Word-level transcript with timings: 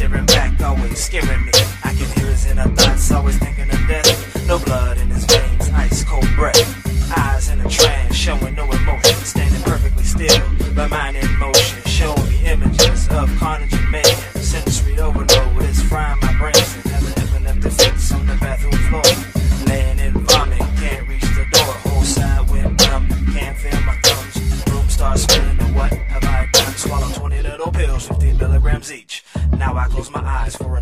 Staring 0.00 0.24
back, 0.24 0.58
always 0.62 0.98
scaring 0.98 1.44
me. 1.44 1.52
I 1.84 1.92
can 1.92 2.08
hear 2.16 2.30
his 2.30 2.46
inner 2.46 2.66
thoughts, 2.68 3.12
always 3.12 3.36
thinking 3.36 3.70
of 3.70 3.86
death. 3.86 4.46
No 4.46 4.58
blood 4.58 4.96
in 4.96 5.09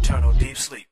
eternal 0.08 0.33
deep 0.33 0.56
sleep. 0.56 0.86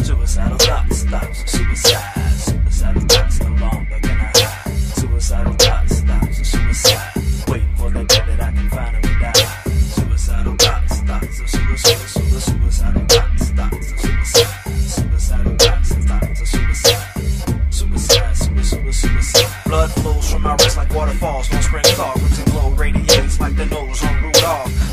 Suicidal 0.00 0.56
thoughts, 0.58 1.02
thoughts 1.02 1.42
of 1.42 1.48
suicide. 1.48 2.30
Suicidal 2.38 3.02
thoughts, 3.02 3.40
no 3.40 3.48
longer 3.56 3.98
can 4.00 4.16
I 4.16 4.30
hide. 4.32 4.72
Suicidal 4.94 5.52
thoughts, 5.54 6.00
thoughts 6.02 6.38
of 6.38 6.46
suicide. 6.46 7.12
Waiting 7.48 7.74
for 7.76 7.90
the 7.90 8.04
day 8.04 8.22
that 8.28 8.40
I 8.40 8.52
can 8.52 8.70
finally 8.70 9.14
die. 9.18 9.32
Suicidal 9.98 10.54
thoughts, 10.54 11.00
thoughts 11.00 11.40
of 11.40 11.50
suicide. 11.50 11.96
Suicidal 12.46 13.06
thoughts, 13.06 13.50
thoughts 13.50 13.92
of 13.92 13.98
suicide. 13.98 14.46
Suicidal 14.86 15.56
thoughts, 15.56 15.90
thoughts 16.06 16.40
of 16.40 16.48
suicide. 16.48 17.74
Suicide, 17.74 18.36
suicide, 18.36 18.94
suicide. 18.94 19.64
Blood 19.66 19.90
flows 19.90 20.30
from 20.30 20.42
my 20.42 20.52
wrist 20.54 20.76
like 20.76 20.94
waterfalls. 20.94 21.50
No 21.50 21.60
spring 21.60 21.82
thaw. 21.98 22.12
Crimson 22.12 22.44
glow 22.44 22.70
radiates 22.70 23.40
like 23.40 23.56
the 23.56 23.66
nose 23.66 24.04
on 24.04 24.22
Rudolph. 24.22 24.89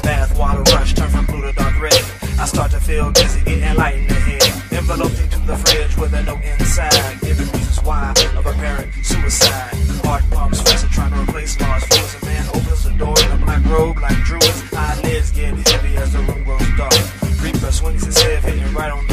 Light 3.77 3.95
in 3.95 4.07
the 4.07 4.13
head. 4.13 4.73
Enveloped 4.73 5.19
into 5.19 5.39
the 5.45 5.55
fridge 5.55 5.95
with 5.97 6.13
a 6.13 6.23
note 6.23 6.43
inside, 6.43 7.21
giving 7.21 7.47
reasons 7.53 7.79
why 7.85 8.11
of 8.35 8.45
apparent 8.45 8.93
suicide. 9.05 9.73
Heart 10.03 10.23
pumps 10.31 10.61
faster, 10.61 10.89
trying 10.89 11.13
to 11.13 11.21
replace 11.21 11.59
lost 11.61 11.85
fluids. 11.93 12.15
A 12.15 12.25
man 12.25 12.45
opens 12.49 12.83
the 12.83 12.91
door 12.91 13.15
in 13.23 13.31
a 13.31 13.37
black 13.45 13.63
robe 13.65 13.97
like 14.01 14.17
druids. 14.23 14.63
Eyelids 14.73 15.31
get 15.31 15.53
heavy 15.69 15.95
as 15.97 16.11
the 16.13 16.19
room 16.19 16.43
grows 16.43 16.69
dark. 16.75 16.93
Reaper 17.41 17.71
swings 17.71 18.05
his 18.05 18.19
head, 18.19 18.43
hitting 18.43 18.73
right 18.73 18.91
on 18.91 19.06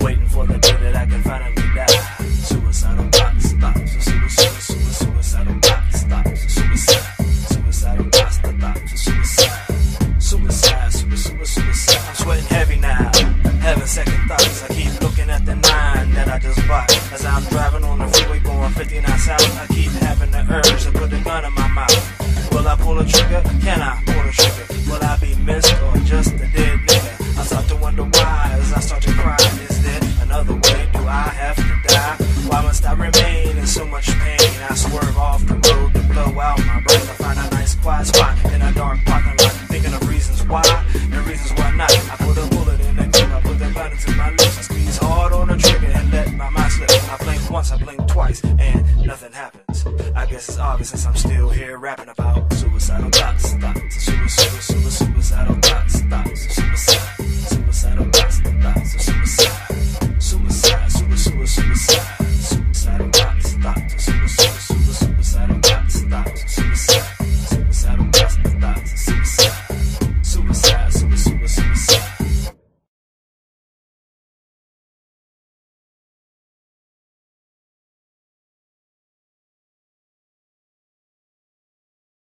Waiting 0.00 0.28
for 0.28 0.46
the 0.46 0.58
day 0.58 0.76
that 0.76 0.96
I 0.96 1.06
can 1.06 1.22
finally 1.22 1.68
die. 1.74 1.86
Suicidal 2.44 3.08
thoughts, 3.10 3.52
thoughts 3.52 3.94
of 3.94 4.02
suicide. 4.02 4.62
Suicidal 5.00 5.58
thoughts 5.60 6.04
of 6.44 6.50
suicide. 6.50 7.02
Suicidal 7.52 8.10
thoughts 8.10 8.92
of 8.92 8.98
suicide. 8.98 10.22
Suicide, 10.22 10.92
suicide, 10.92 11.46
suicide. 11.46 12.08
I'm 12.08 12.14
sweating 12.14 12.46
heavy 12.46 12.76
now. 12.76 13.10
Having 13.60 13.86
second 13.86 14.28
thoughts. 14.28 14.62
I 14.64 14.68
keep 14.74 15.00
looking 15.00 15.30
at 15.30 15.44
the 15.46 15.54
nine 15.54 16.12
that 16.12 16.28
I 16.28 16.38
just 16.38 16.66
bought. 16.68 16.90
As 17.12 17.24
I'm 17.24 17.42
driving 17.44 17.84
on 17.84 17.98
the 17.98 18.08
freeway 18.08 18.40
going 18.40 18.72
59 18.72 19.18
south, 19.18 19.58
I 19.58 19.66
keep 19.74 19.90
having 19.92 20.30
the 20.30 20.44
urge 20.52 20.84
to 20.84 20.92
put 20.92 21.10
the 21.10 21.20
gun 21.20 21.44
in 21.44 21.52
my 21.54 21.68
mouth. 21.68 22.52
Will 22.52 22.68
I 22.68 22.76
pull 22.76 22.98
a 22.98 23.04
trigger? 23.06 23.42
Can 23.60 23.80
I 23.80 24.02
pull 24.06 24.22
the 24.22 24.32
trigger? 24.32 24.90
Will 24.90 25.02
I 25.02 25.16
spot 38.14 38.52
in 38.52 38.62
a 38.62 38.72
dark 38.72 38.98
parking 39.04 39.36
lot, 39.42 39.54
thinking 39.72 39.92
of 39.92 40.08
reasons 40.08 40.42
why 40.46 40.62
and 40.94 41.26
reasons 41.26 41.52
why 41.58 41.70
not. 41.74 41.90
I 42.12 42.16
put 42.16 42.36
a 42.38 42.46
bullet 42.54 42.80
in 42.80 42.96
that 42.96 43.12
gun, 43.12 43.32
I 43.32 43.40
put 43.40 43.58
that 43.58 43.74
gun 43.74 43.92
into 43.92 44.10
my 44.12 44.30
lips, 44.30 44.58
I 44.58 44.62
squeeze 44.62 44.98
hard 44.98 45.32
on 45.32 45.48
the 45.48 45.56
trigger 45.56 45.92
and 45.98 46.10
let 46.12 46.32
my 46.34 46.48
mind 46.50 46.72
slip. 46.72 46.90
I 47.12 47.16
blink 47.24 47.50
once, 47.50 47.72
I 47.72 47.76
blink 47.78 48.06
twice, 48.06 48.42
and 48.44 49.06
nothing 49.06 49.32
happens. 49.32 49.86
I 50.14 50.26
guess 50.26 50.48
it's 50.48 50.58
obvious 50.58 50.90
since 50.90 51.06
I'm 51.06 51.16
still 51.16 51.50
here 51.50 51.78
rapping 51.78 52.08
about 52.08 52.52
suicidal 52.52 53.10
thoughts, 53.10 53.54
thoughts, 53.54 54.04
suicide, 54.04 54.62
suicide, 54.62 55.14
suicidal 55.14 55.54
thoughts, 55.56 56.00
thoughts, 56.00 56.54
suicide. 56.54 57.23